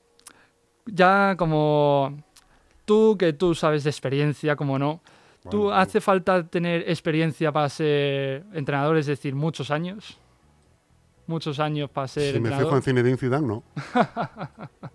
Ya 0.86 1.36
como. 1.38 2.18
Tú, 2.86 3.16
que 3.18 3.34
tú 3.34 3.54
sabes 3.56 3.84
de 3.84 3.90
experiencia, 3.90 4.56
como 4.56 4.78
no. 4.80 5.02
¿Tú 5.50 5.64
Bueno, 5.64 5.76
hace 5.76 6.02
falta 6.02 6.44
tener 6.46 6.88
experiencia 6.90 7.52
para 7.52 7.68
ser 7.70 8.44
entrenador? 8.54 8.98
Es 8.98 9.06
decir, 9.08 9.34
muchos 9.36 9.72
años. 9.72 10.18
Muchos 11.28 11.60
años 11.60 11.90
para 11.90 12.08
ser 12.08 12.34
Si 12.34 12.40
me 12.40 12.50
entrenador. 12.50 12.66
fijo 12.66 12.76
en 12.78 12.84
Zinedine 12.84 13.18
Zidane, 13.18 13.48
no. 13.48 13.64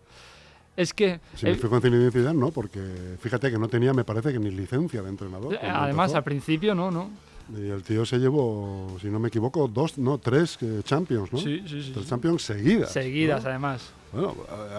Es 0.77 0.93
que. 0.93 1.21
Si 1.35 1.47
me 1.47 1.55
fijo 1.55 1.75
en 1.77 1.83
Zinedine 1.83 2.11
Zidane, 2.11 2.39
no, 2.39 2.51
porque 2.51 3.17
fíjate 3.21 3.51
que 3.51 3.59
no 3.59 3.69
tenía, 3.69 3.95
me 3.95 4.05
parece 4.05 4.33
que 4.33 4.39
ni 4.39 4.51
licencia 4.51 5.01
de 5.03 5.09
entrenador. 5.09 5.55
eh, 5.55 5.59
además, 5.63 6.15
al 6.15 6.23
principio, 6.23 6.75
no, 6.75 6.91
¿no? 6.91 7.09
Y 7.57 7.69
el 7.71 7.83
tío 7.83 8.05
se 8.05 8.19
llevó, 8.19 8.97
si 9.01 9.07
no 9.09 9.19
me 9.19 9.29
equivoco, 9.29 9.69
dos, 9.69 9.97
no, 9.99 10.19
tres 10.19 10.59
eh, 10.61 10.81
Champions, 10.85 11.33
¿no? 11.33 11.39
Sí, 11.39 11.63
sí, 11.67 11.81
sí. 11.83 11.93
Tres. 11.95 12.07
Champions 12.09 12.43
seguidas. 12.43 12.93
Seguidas, 12.93 13.45
¿no? 13.45 13.51
además. 13.51 13.91
Bueno, 14.17 14.35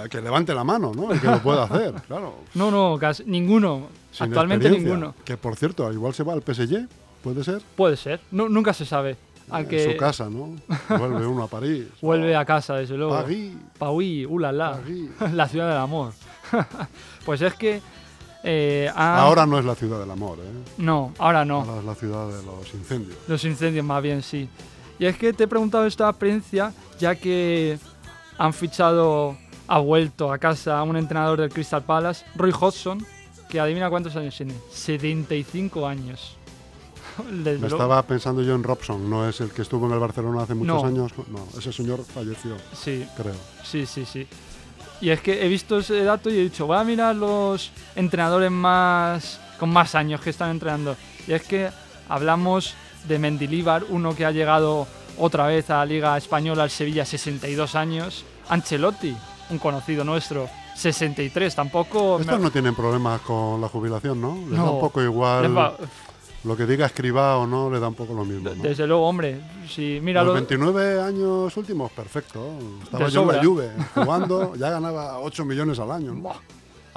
que 0.10 0.22
levante 0.22 0.54
la 0.54 0.64
mano, 0.64 0.92
¿no? 0.96 1.12
El 1.12 1.20
que 1.22 1.28
lo 1.28 1.40
pueda 1.42 1.64
hacer, 1.64 1.94
claro. 2.08 2.34
No, 2.56 2.72
no, 2.72 2.98
casi- 3.00 3.24
ninguno. 3.26 3.88
Sin 4.12 4.26
Actualmente 4.28 4.70
ninguno. 4.70 5.14
Que 5.24 5.38
por 5.38 5.56
cierto, 5.56 5.92
igual 5.94 6.14
se 6.14 6.24
va 6.24 6.34
al 6.34 6.42
PSG, 6.42 6.88
puede 7.24 7.44
ser. 7.44 7.62
Puede 7.76 7.98
ser. 7.98 8.20
Nu- 8.32 8.50
nunca 8.50 8.74
se 8.74 8.86
sabe. 8.86 9.16
Al 9.50 9.64
En 9.64 9.70
que 9.70 9.92
su 9.94 9.98
casa, 9.98 10.30
¿no? 10.30 10.56
Vuelve 10.90 11.26
uno 11.26 11.44
a 11.44 11.48
París. 11.48 11.86
vuelve 12.02 12.36
a 12.36 12.44
casa, 12.44 12.76
desde 12.76 12.98
luego. 12.98 13.14
París, 13.14 13.54
Paui, 13.78 14.26
ulala. 14.26 14.80
La 15.34 15.48
ciudad 15.48 15.70
del 15.70 15.78
amor. 15.78 16.12
pues 17.26 17.42
es 17.42 17.54
que. 17.54 17.82
eh, 18.44 18.92
ha- 18.94 19.22
Ahora 19.22 19.46
no 19.46 19.58
es 19.60 19.66
la 19.66 19.76
ciudad 19.76 20.00
del 20.00 20.12
amor, 20.12 20.38
¿eh? 20.40 20.74
No, 20.78 21.14
ahora 21.20 21.46
no. 21.46 21.62
Ahora 21.62 21.80
es 21.80 21.86
la 21.86 21.96
ciudad 21.96 22.28
de 22.28 22.44
los 22.44 22.74
incendios. 22.74 23.18
Los 23.28 23.44
incendios, 23.46 23.86
más 23.86 24.02
bien, 24.04 24.22
sí. 24.22 24.50
Y 25.00 25.06
es 25.06 25.18
que 25.18 25.32
te 25.32 25.44
he 25.44 25.48
preguntado 25.48 25.86
esta 25.86 26.10
experiencia, 26.10 26.74
ya 27.00 27.16
que 27.16 27.78
han 28.38 28.54
fichado, 28.54 29.38
ha 29.68 29.80
vuelto 29.80 30.32
a 30.32 30.38
casa 30.38 30.82
un 30.84 30.98
entrenador 30.98 31.40
del 31.40 31.50
Crystal 31.52 31.84
Palace, 31.84 32.26
Roy 32.36 32.52
Hodgson, 32.58 33.06
que 33.50 33.60
adivina 33.60 33.90
cuántos 33.90 34.16
años 34.16 34.36
tiene. 34.36 34.54
75 34.72 35.88
años. 35.88 36.36
Desde 37.32 37.58
Me 37.60 37.68
estaba 37.68 38.02
pensando 38.04 38.42
yo 38.44 38.54
en 38.56 38.64
Robson, 38.64 39.10
no 39.10 39.28
es 39.28 39.42
el 39.42 39.50
que 39.52 39.62
estuvo 39.64 39.88
en 39.88 39.94
el 39.94 40.00
Barcelona 40.00 40.44
hace 40.44 40.54
muchos 40.54 40.82
No. 40.84 40.88
años. 40.88 41.12
No, 41.30 41.48
ese 41.58 41.74
señor 41.74 42.04
falleció, 42.06 42.56
Sí, 42.74 43.08
creo. 43.18 43.34
sí, 43.64 43.86
sí, 43.86 44.06
sí. 44.06 44.28
Y 45.02 45.10
es 45.12 45.22
que 45.22 45.46
he 45.46 45.48
visto 45.48 45.78
ese 45.80 46.04
dato 46.04 46.30
y 46.30 46.38
he 46.38 46.44
dicho, 46.44 46.66
voy 46.68 46.78
a 46.78 46.84
mirar 46.84 47.16
los 47.16 47.72
entrenadores 47.96 48.50
más 48.52 49.40
con 49.60 49.70
más 49.70 49.96
años 49.96 50.22
que 50.22 50.30
están 50.32 50.50
entrenando. 50.52 50.96
Y 51.28 51.34
es 51.34 51.44
que 51.44 51.70
hablamos 52.10 52.74
de 53.08 53.20
Mendilíbar, 53.20 53.84
uno 53.90 54.16
que 54.16 54.26
ha 54.26 54.32
llegado 54.32 54.88
otra 55.18 55.48
vez 55.48 55.70
a 55.70 55.78
la 55.78 55.86
Liga 55.86 56.18
Española, 56.18 56.64
al 56.64 56.70
Sevilla, 56.70 57.06
62 57.06 57.76
años. 57.76 58.26
Ancelotti, 58.50 59.16
un 59.50 59.58
conocido 59.60 60.04
nuestro, 60.04 60.48
63, 60.76 61.54
tampoco... 61.56 62.20
Estos 62.20 62.38
me- 62.38 62.44
no 62.46 62.52
tienen 62.52 62.76
problemas 62.76 63.22
con 63.22 63.60
la 63.62 63.68
jubilación, 63.68 64.22
¿no? 64.22 64.38
Les 64.50 64.58
da 64.58 64.64
un 64.72 64.80
poco 64.80 65.02
igual. 65.02 65.58
va- 65.58 65.76
Lo 66.44 66.56
que 66.56 66.66
diga 66.66 66.86
escriba 66.86 67.38
o 67.38 67.48
no, 67.48 67.70
le 67.70 67.80
da 67.80 67.88
un 67.90 67.96
poco 67.96 68.14
lo 68.14 68.24
mismo. 68.24 68.50
¿no? 68.56 68.64
Desde 68.64 68.88
luego, 68.88 69.06
hombre, 69.08 69.42
si 69.70 70.00
mira 70.02 70.22
Los 70.22 70.28
lo- 70.30 70.34
29 70.36 71.02
años 71.02 71.58
últimos, 71.58 71.92
perfecto. 71.92 72.52
Estaba 72.84 73.10
yo 73.10 73.24
en 73.24 73.28
la. 73.38 73.44
Juve 73.44 73.72
jugando, 73.96 74.56
ya 74.56 74.70
ganaba 74.70 75.20
8 75.20 75.44
millones 75.46 75.78
al 75.80 75.92
año. 75.92 76.14
¿no? 76.14 76.32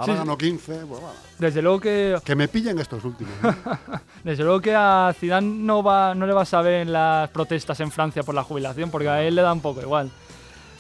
Buah. 0.01 0.07
Ahora 0.07 0.13
Sí, 0.15 0.19
ganó 0.19 0.39
15. 0.39 0.73
pues 0.73 0.89
bueno. 0.89 1.09
desde 1.39 1.63
luego 1.63 1.81
que 1.81 2.17
Que 2.25 2.35
me 2.37 2.49
pillen 2.49 2.79
estos 2.79 3.05
últimos. 3.05 3.33
¿no? 3.43 3.55
Desde 4.25 4.45
luego 4.45 4.61
que 4.61 4.75
a 4.75 5.15
Zidane 5.19 5.47
no, 5.47 5.83
va, 5.83 6.15
no 6.15 6.27
le 6.27 6.33
vas 6.35 6.53
a 6.55 6.61
ver 6.63 6.83
en 6.83 6.93
las 6.93 7.31
protestas 7.31 7.81
en 7.81 7.91
Francia 7.91 8.23
por 8.23 8.35
la 8.35 8.43
jubilación, 8.45 8.91
porque 8.91 9.09
a 9.09 9.23
él 9.23 9.35
le 9.35 9.43
da 9.43 9.53
un 9.53 9.61
poco 9.61 9.81
igual. 9.81 10.11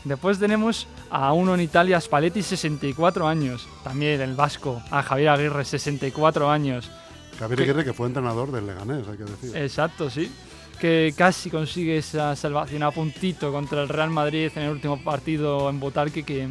Después 0.05 0.39
tenemos 0.39 0.87
a 1.11 1.33
uno 1.33 1.55
en 1.55 1.61
Italia, 1.61 2.01
Spalletti, 2.01 2.43
64 2.43 3.27
años. 3.29 3.67
También 3.85 4.21
el 4.21 4.35
vasco, 4.35 4.83
a 4.91 5.03
Javier 5.03 5.29
Aguirre, 5.31 5.65
64 5.65 6.51
años. 6.51 6.91
Javier 7.39 7.61
Aguirre, 7.63 7.85
que 7.85 7.93
fue 7.95 8.07
entrenador 8.07 8.51
del 8.53 8.67
Leganés, 8.67 9.07
hay 9.09 9.17
que 9.19 9.25
decir. 9.25 9.57
Exacto, 9.57 10.09
sí. 10.11 10.31
Que 10.79 11.15
casi 11.17 11.51
consigue 11.51 11.99
esa 11.99 12.35
salvación 12.37 12.83
a 12.83 12.91
puntito 12.91 13.53
contra 13.53 13.83
el 13.83 13.89
Real 13.89 14.09
Madrid 14.11 14.51
en 14.57 14.63
el 14.63 14.71
último 14.71 15.03
partido 15.03 15.69
en 15.69 15.81
Botarque 15.81 16.23
que 16.23 16.49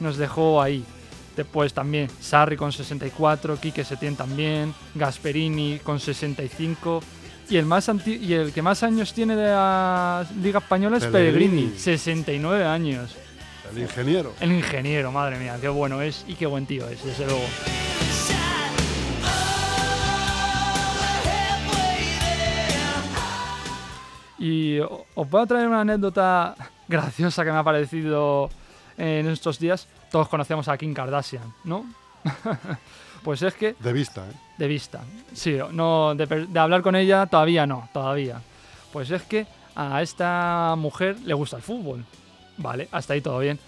nos 0.00 0.16
dejó 0.16 0.60
ahí. 0.60 0.84
Después 1.36 1.72
también 1.72 2.08
Sarri 2.20 2.56
con 2.56 2.72
64, 2.72 3.56
Quique 3.56 3.84
Setién 3.84 4.16
también, 4.16 4.74
Gasperini 4.94 5.78
con 5.82 5.98
65 5.98 7.00
y 7.48 7.56
el, 7.56 7.64
más 7.66 7.88
anti- 7.88 8.16
y 8.16 8.34
el 8.34 8.52
que 8.52 8.62
más 8.62 8.82
años 8.82 9.12
tiene 9.14 9.34
de 9.36 9.48
la 9.50 10.26
Liga 10.42 10.58
Española 10.58 10.98
es 10.98 11.04
Pellegrini. 11.06 11.48
Pellegrini, 11.62 11.78
69 11.78 12.64
años. 12.64 13.16
El 13.74 13.78
ingeniero. 13.82 14.32
El 14.40 14.52
ingeniero, 14.52 15.10
madre 15.12 15.38
mía, 15.38 15.56
qué 15.60 15.68
bueno 15.68 16.02
es 16.02 16.24
y 16.28 16.34
qué 16.34 16.44
buen 16.46 16.66
tío 16.66 16.86
es, 16.88 17.02
desde 17.04 17.24
luego. 17.26 17.44
Y 24.38 24.80
os 24.80 25.30
voy 25.30 25.42
a 25.42 25.46
traer 25.46 25.68
una 25.68 25.82
anécdota 25.82 26.54
graciosa 26.88 27.44
que 27.44 27.52
me 27.52 27.58
ha 27.58 27.64
parecido 27.64 28.50
en 28.96 29.28
estos 29.28 29.58
días. 29.58 29.86
Todos 30.12 30.28
conocemos 30.28 30.68
a 30.68 30.78
Kim 30.78 30.94
Kardashian, 30.94 31.52
¿no? 31.64 31.84
pues 33.24 33.42
es 33.42 33.54
que 33.54 33.74
De 33.80 33.92
vista, 33.92 34.24
¿eh? 34.28 34.34
de 34.58 34.68
vista. 34.68 35.00
Sí, 35.32 35.58
no, 35.72 36.14
de, 36.14 36.46
de 36.46 36.58
hablar 36.60 36.82
con 36.82 36.94
ella 36.94 37.26
todavía 37.26 37.66
no, 37.66 37.88
todavía. 37.92 38.40
Pues 38.92 39.10
es 39.10 39.22
que 39.22 39.46
a 39.74 40.02
esta 40.02 40.74
mujer 40.76 41.16
le 41.24 41.34
gusta 41.34 41.56
el 41.56 41.62
fútbol. 41.62 42.04
Vale, 42.58 42.88
hasta 42.92 43.14
ahí 43.14 43.20
todo 43.20 43.38
bien. 43.38 43.58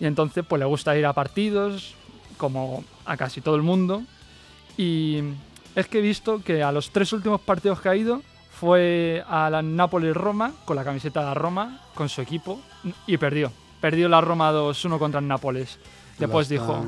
Y 0.00 0.06
entonces 0.06 0.44
pues 0.46 0.58
le 0.58 0.66
gusta 0.66 0.96
ir 0.96 1.06
a 1.06 1.12
partidos, 1.12 1.94
como 2.36 2.84
a 3.04 3.16
casi 3.16 3.40
todo 3.40 3.54
el 3.54 3.62
mundo. 3.62 4.02
Y 4.76 5.22
es 5.74 5.86
que 5.86 5.98
he 5.98 6.02
visto 6.02 6.42
que 6.42 6.62
a 6.62 6.72
los 6.72 6.90
tres 6.90 7.12
últimos 7.12 7.40
partidos 7.40 7.80
que 7.80 7.88
ha 7.88 7.96
ido 7.96 8.22
fue 8.50 9.22
a 9.28 9.48
la 9.50 9.62
Nápoles-Roma 9.62 10.52
con 10.64 10.76
la 10.76 10.84
camiseta 10.84 11.28
de 11.28 11.34
Roma, 11.34 11.80
con 11.94 12.08
su 12.08 12.20
equipo, 12.20 12.60
y 13.06 13.16
perdió. 13.18 13.52
Perdió 13.80 14.08
la 14.08 14.20
Roma 14.20 14.52
2-1 14.52 14.98
contra 14.98 15.20
el 15.20 15.28
Nápoles. 15.28 15.78
Después 16.18 16.48
La 16.50 16.54
dijo, 16.54 16.84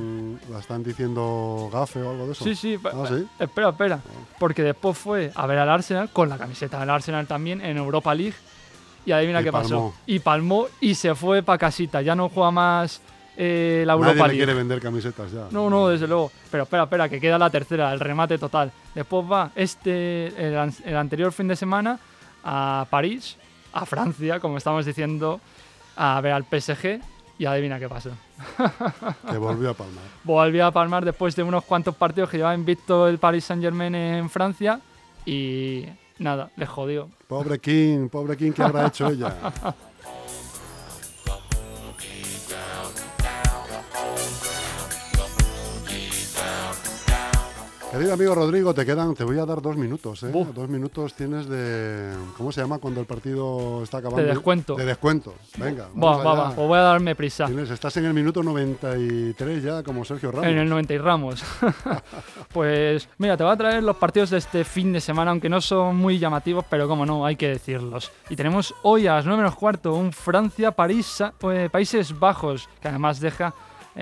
¿La 0.50 0.58
están 0.58 0.82
diciendo 0.82 1.68
gafe 1.70 2.00
o 2.02 2.10
algo 2.10 2.26
de 2.26 2.32
eso? 2.32 2.44
Sí, 2.44 2.54
sí, 2.54 2.78
Ah, 2.84 3.04
sí. 3.06 3.26
espera, 3.38 3.68
espera. 3.68 4.00
Porque 4.38 4.62
después 4.62 4.96
fue 4.96 5.30
a 5.34 5.46
ver 5.46 5.58
al 5.58 5.68
Arsenal 5.68 6.08
con 6.10 6.30
la 6.30 6.38
camiseta 6.38 6.80
del 6.80 6.88
Arsenal 6.88 7.26
también 7.26 7.60
en 7.60 7.76
Europa 7.76 8.14
League. 8.14 8.34
Y 9.04 9.12
adivina 9.12 9.40
Y 9.40 9.44
qué 9.44 9.52
pasó. 9.52 9.68
palmó. 9.68 9.94
Y 10.06 10.18
palmó 10.20 10.66
y 10.80 10.94
se 10.94 11.14
fue 11.14 11.42
para 11.42 11.58
casita. 11.58 12.00
Ya 12.00 12.14
no 12.14 12.30
juega 12.30 12.50
más 12.50 13.02
eh, 13.36 13.84
la 13.86 13.94
Nadie 13.94 14.06
Europa 14.08 14.26
le 14.26 14.28
League. 14.32 14.38
quiere 14.38 14.54
vender 14.54 14.80
camisetas 14.80 15.30
ya. 15.30 15.46
No, 15.50 15.68
no, 15.68 15.88
desde 15.88 16.06
luego. 16.08 16.32
Pero 16.50 16.62
espera, 16.64 16.84
espera, 16.84 17.08
que 17.10 17.20
queda 17.20 17.38
la 17.38 17.50
tercera, 17.50 17.92
el 17.92 18.00
remate 18.00 18.38
total. 18.38 18.72
Después 18.94 19.26
va 19.30 19.50
este, 19.54 20.26
el, 20.28 20.72
el 20.84 20.96
anterior 20.96 21.32
fin 21.32 21.48
de 21.48 21.54
semana 21.56 21.98
a 22.42 22.86
París, 22.88 23.36
a 23.74 23.84
Francia, 23.84 24.40
como 24.40 24.56
estamos 24.56 24.86
diciendo, 24.86 25.40
a 25.98 26.20
ver 26.20 26.32
al 26.32 26.44
PSG. 26.44 27.00
Y 27.40 27.44
adivina 27.44 27.78
qué 27.78 27.88
pasó. 27.88 28.10
Que 29.30 29.36
volvió 29.38 29.70
a 29.70 29.74
palmar. 29.74 30.02
Volvió 30.24 30.66
a 30.66 30.72
palmar 30.72 31.04
después 31.04 31.36
de 31.36 31.44
unos 31.44 31.64
cuantos 31.64 31.94
partidos 31.94 32.30
que 32.30 32.36
llevaba 32.38 32.54
invicto 32.54 33.06
el 33.06 33.18
Paris 33.18 33.44
Saint 33.44 33.62
Germain 33.62 33.94
en 33.94 34.28
Francia 34.28 34.80
y 35.24 35.84
nada, 36.18 36.50
le 36.56 36.66
jodió. 36.66 37.08
Pobre 37.28 37.60
King, 37.60 38.08
pobre 38.08 38.36
King, 38.36 38.50
¿qué 38.52 38.62
habrá 38.62 38.86
hecho 38.88 39.08
ella? 39.08 39.34
Querido 47.90 48.12
amigo 48.12 48.34
Rodrigo, 48.34 48.74
te 48.74 48.84
quedan, 48.84 49.14
te 49.14 49.24
voy 49.24 49.38
a 49.38 49.46
dar 49.46 49.62
dos 49.62 49.74
minutos, 49.78 50.22
¿eh? 50.22 50.28
Buf. 50.28 50.48
Dos 50.54 50.68
minutos 50.68 51.14
tienes 51.14 51.48
de, 51.48 52.12
¿cómo 52.36 52.52
se 52.52 52.60
llama 52.60 52.78
cuando 52.78 53.00
el 53.00 53.06
partido 53.06 53.82
está 53.82 53.98
acabando? 53.98 54.20
De 54.22 54.28
descuento. 54.28 54.76
De 54.76 54.84
descuento. 54.84 55.34
Venga, 55.56 55.84
Va, 55.84 55.90
vamos 55.94 56.26
va, 56.26 56.32
allá. 56.32 56.40
va, 56.42 56.54
pues 56.54 56.68
voy 56.68 56.78
a 56.78 56.82
darme 56.82 57.14
prisa. 57.16 57.46
Tienes- 57.46 57.70
estás 57.70 57.96
en 57.96 58.04
el 58.04 58.12
minuto 58.12 58.42
93 58.42 59.62
ya, 59.62 59.82
como 59.82 60.04
Sergio 60.04 60.30
Ramos. 60.30 60.46
En 60.48 60.58
el 60.58 60.68
90 60.68 60.92
y 60.92 60.98
Ramos. 60.98 61.42
pues 62.52 63.08
mira, 63.16 63.38
te 63.38 63.42
voy 63.44 63.54
a 63.54 63.56
traer 63.56 63.82
los 63.82 63.96
partidos 63.96 64.30
de 64.30 64.38
este 64.38 64.64
fin 64.64 64.92
de 64.92 65.00
semana, 65.00 65.30
aunque 65.30 65.48
no 65.48 65.62
son 65.62 65.96
muy 65.96 66.18
llamativos, 66.18 66.66
pero 66.68 66.88
como 66.88 67.06
no, 67.06 67.24
hay 67.24 67.36
que 67.36 67.48
decirlos. 67.48 68.12
Y 68.28 68.36
tenemos 68.36 68.74
hoy 68.82 69.06
a 69.06 69.14
las 69.14 69.24
9 69.24 69.38
menos 69.42 69.56
cuarto 69.56 69.94
un 69.94 70.12
Francia-París, 70.12 71.22
eh, 71.50 71.68
Países 71.72 72.16
Bajos, 72.18 72.68
que 72.82 72.88
además 72.88 73.18
deja 73.18 73.54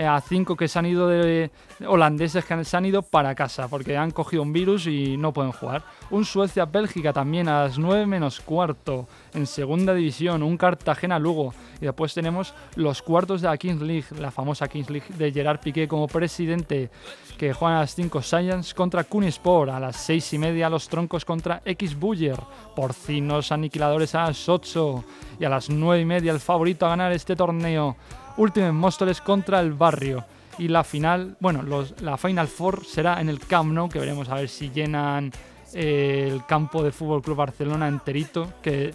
a 0.04 0.20
cinco 0.20 0.56
que 0.56 0.68
se 0.68 0.78
han 0.78 0.86
ido 0.86 1.08
de 1.08 1.50
holandeses 1.86 2.44
que 2.44 2.64
se 2.64 2.76
han 2.76 2.84
ido 2.86 3.02
para 3.02 3.34
casa 3.34 3.68
porque 3.68 3.96
han 3.96 4.10
cogido 4.10 4.42
un 4.42 4.52
virus 4.52 4.86
y 4.86 5.16
no 5.16 5.32
pueden 5.32 5.52
jugar. 5.52 5.82
Un 6.10 6.24
Suecia-Bélgica 6.24 7.12
también 7.12 7.48
a 7.48 7.62
las 7.64 7.78
9 7.78 8.06
menos 8.06 8.40
cuarto 8.40 9.08
en 9.34 9.46
segunda 9.46 9.94
división, 9.94 10.42
un 10.42 10.56
Cartagena-Lugo. 10.56 11.54
Y 11.80 11.86
después 11.86 12.14
tenemos 12.14 12.54
los 12.74 13.02
cuartos 13.02 13.42
de 13.42 13.48
la 13.48 13.56
Kings 13.56 13.82
League, 13.82 14.06
la 14.18 14.30
famosa 14.30 14.68
Kings 14.68 14.90
League 14.90 15.06
de 15.16 15.32
Gerard 15.32 15.60
Piqué 15.60 15.88
como 15.88 16.08
presidente, 16.08 16.90
que 17.38 17.52
juegan 17.52 17.78
a 17.78 17.80
las 17.80 17.94
5 17.94 18.22
Science 18.22 18.74
contra 18.74 19.04
Kunispor, 19.04 19.70
a 19.70 19.80
las 19.80 19.96
6 19.96 20.34
y 20.34 20.38
media 20.38 20.70
los 20.70 20.88
troncos 20.88 21.24
contra 21.24 21.62
X 21.64 21.98
Buller, 21.98 22.38
porcinos 22.74 23.52
aniquiladores 23.52 24.14
a 24.14 24.26
las 24.26 24.48
8 24.48 25.04
y 25.40 25.44
a 25.44 25.48
las 25.48 25.68
9 25.68 26.00
y 26.00 26.04
media 26.04 26.32
el 26.32 26.40
favorito 26.40 26.86
a 26.86 26.90
ganar 26.90 27.12
este 27.12 27.36
torneo, 27.36 27.96
Ultimate 28.36 28.72
Móstoles 28.72 29.20
contra 29.20 29.60
el 29.60 29.72
Barrio. 29.72 30.24
Y 30.58 30.68
la 30.68 30.84
final, 30.84 31.36
bueno, 31.40 31.62
los- 31.62 32.00
la 32.00 32.16
Final 32.16 32.48
Four 32.48 32.84
será 32.84 33.20
en 33.20 33.28
el 33.28 33.40
Camp 33.40 33.72
Nou, 33.72 33.88
que 33.88 33.98
veremos 33.98 34.28
a 34.28 34.34
ver 34.36 34.48
si 34.48 34.70
llenan 34.70 35.30
eh, 35.74 36.28
el 36.32 36.46
campo 36.46 36.82
de 36.82 36.92
Fútbol 36.92 37.20
Club 37.20 37.36
Barcelona 37.36 37.88
enterito, 37.88 38.48
que 38.62 38.94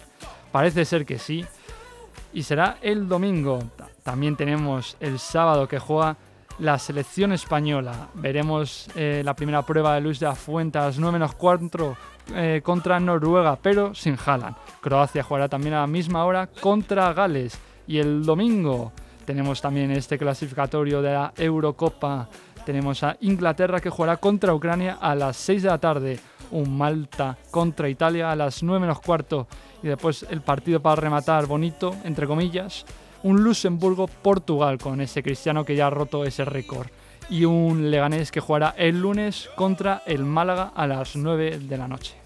parece 0.50 0.84
ser 0.84 1.04
que 1.06 1.18
sí. 1.18 1.44
Y 2.32 2.42
será 2.42 2.78
el 2.82 3.06
domingo. 3.08 3.60
Ta- 3.76 3.88
También 4.02 4.34
tenemos 4.36 4.96
el 4.98 5.18
sábado 5.20 5.68
que 5.68 5.78
juega 5.78 6.16
la 6.58 6.78
selección 6.78 7.32
española. 7.32 8.08
Veremos 8.14 8.88
eh, 8.96 9.22
la 9.24 9.34
primera 9.34 9.62
prueba 9.62 9.94
de 9.94 10.00
Luis 10.00 10.18
de 10.18 10.26
la 10.26 10.34
Fuente 10.34 10.78
a 10.78 10.86
las 10.86 10.98
9 10.98 11.12
menos 11.12 11.34
4 11.36 11.96
eh, 12.34 12.60
contra 12.64 12.98
Noruega, 12.98 13.56
pero 13.62 13.94
sin 13.94 14.16
Haaland. 14.24 14.56
Croacia 14.80 15.22
jugará 15.22 15.48
también 15.48 15.74
a 15.74 15.80
la 15.82 15.86
misma 15.86 16.24
hora 16.24 16.48
contra 16.48 17.12
Gales. 17.12 17.56
Y 17.86 17.98
el 17.98 18.24
domingo 18.24 18.92
tenemos 19.24 19.60
también 19.60 19.90
este 19.90 20.18
clasificatorio 20.18 21.02
de 21.02 21.12
la 21.12 21.32
Eurocopa. 21.36 22.28
Tenemos 22.64 23.02
a 23.02 23.16
Inglaterra 23.20 23.80
que 23.80 23.90
jugará 23.90 24.16
contra 24.16 24.54
Ucrania 24.54 24.98
a 25.00 25.14
las 25.14 25.36
6 25.36 25.62
de 25.62 25.68
la 25.68 25.78
tarde. 25.78 26.20
Un 26.50 26.76
Malta 26.76 27.36
contra 27.50 27.88
Italia 27.88 28.30
a 28.30 28.36
las 28.36 28.62
9 28.62 28.80
menos 28.80 29.00
cuarto. 29.00 29.46
Y 29.82 29.88
después 29.88 30.26
el 30.30 30.42
partido 30.42 30.80
para 30.80 30.96
rematar 30.96 31.46
bonito, 31.46 31.94
entre 32.04 32.26
comillas. 32.26 32.84
Un 33.22 33.42
Luxemburgo-Portugal 33.42 34.78
con 34.78 35.00
ese 35.00 35.22
cristiano 35.22 35.64
que 35.64 35.76
ya 35.76 35.86
ha 35.86 35.90
roto 35.90 36.24
ese 36.24 36.44
récord. 36.44 36.88
Y 37.30 37.44
un 37.44 37.90
Leganés 37.90 38.30
que 38.30 38.40
jugará 38.40 38.74
el 38.76 39.00
lunes 39.00 39.48
contra 39.54 40.02
el 40.06 40.24
Málaga 40.24 40.72
a 40.74 40.86
las 40.86 41.16
9 41.16 41.58
de 41.60 41.76
la 41.78 41.88
noche. 41.88 42.21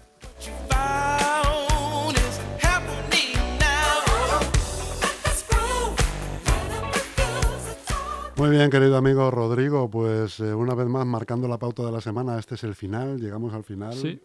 Muy 8.37 8.49
bien, 8.51 8.69
querido 8.69 8.97
amigo 8.97 9.31
Rodrigo, 9.31 9.89
pues 9.89 10.39
eh, 10.39 10.53
una 10.53 10.75
vez 10.75 10.87
más 10.87 11.05
marcando 11.07 11.47
la 11.47 11.57
pauta 11.57 11.83
de 11.83 11.91
la 11.91 12.01
semana, 12.01 12.37
este 12.37 12.53
es 12.55 12.63
el 12.63 12.75
final, 12.75 13.19
llegamos 13.19 13.53
al 13.53 13.63
final. 13.63 13.93
Sí. 13.93 14.21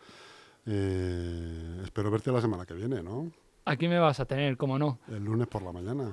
Eh, 0.66 1.81
espero 1.83 2.11
verte 2.11 2.31
la 2.31 2.40
semana 2.42 2.66
que 2.66 2.75
viene, 2.75 3.03
¿no? 3.03 3.31
Aquí 3.64 3.88
me 3.88 3.98
vas 3.98 4.20
a 4.20 4.27
tener, 4.27 4.57
como 4.59 4.79
no. 4.79 4.98
El 5.09 5.25
lunes 5.25 5.48
por 5.48 5.62
la 5.62 5.72
mañana. 5.72 6.12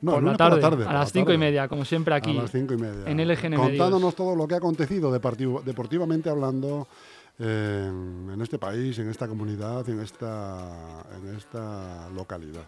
No, 0.00 0.12
por, 0.12 0.22
la 0.22 0.36
tarde, 0.36 0.60
por 0.60 0.62
la 0.62 0.70
tarde. 0.70 0.84
a 0.84 0.92
las 0.92 1.08
la 1.08 1.20
5 1.20 1.32
y 1.32 1.38
media, 1.38 1.68
como 1.68 1.84
siempre 1.84 2.14
aquí. 2.14 2.36
A 2.36 2.42
las 2.42 2.50
cinco 2.52 2.74
y 2.74 2.76
media. 2.76 3.04
en 3.06 3.16
LGN 3.26 3.56
Contándonos 3.56 4.00
Medios. 4.00 4.14
todo 4.14 4.36
lo 4.36 4.46
que 4.46 4.54
ha 4.54 4.58
acontecido 4.58 5.10
deportivo- 5.12 5.62
deportivamente 5.64 6.28
hablando 6.30 6.86
en, 7.38 8.28
en 8.32 8.40
este 8.42 8.58
país, 8.58 8.98
en 8.98 9.08
esta 9.08 9.26
comunidad, 9.26 9.88
en 9.88 10.00
esta, 10.00 11.02
en 11.16 11.34
esta 11.34 12.08
localidad. 12.10 12.66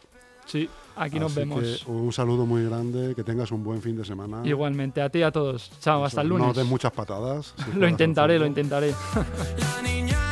Sí, 0.50 0.68
aquí 0.96 1.20
nos 1.20 1.34
vemos. 1.34 1.60
que 1.62 1.90
un 1.90 2.12
saludo 2.12 2.44
muy 2.44 2.64
grande, 2.64 3.14
que 3.14 3.22
tengas 3.22 3.52
un 3.52 3.62
buen 3.62 3.80
fin 3.80 3.96
de 3.96 4.04
semana. 4.04 4.40
Igualmente, 4.44 5.00
a 5.00 5.08
ti 5.08 5.20
y 5.20 5.22
a 5.22 5.30
todos. 5.30 5.70
Chao, 5.80 6.04
hasta 6.04 6.22
el 6.22 6.28
No 6.28 6.38
lunes. 6.38 6.56
des 6.56 6.66
muchas 6.66 6.90
patadas. 6.92 7.54
si 7.72 7.78
lo 7.78 7.88
intentaré, 7.88 8.38
lo 8.38 8.46
intentaré. 8.46 8.92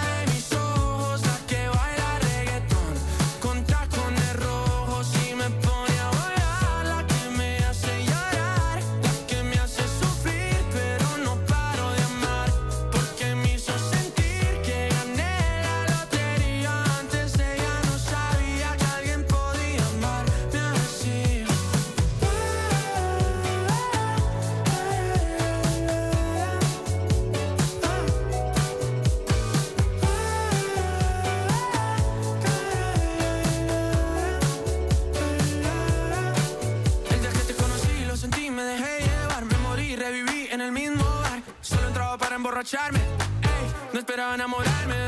ey, 42.75 43.73
no 43.95 43.99
esperaba 44.01 44.35
enamorarme 44.35 45.08